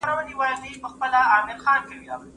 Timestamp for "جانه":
2.07-2.27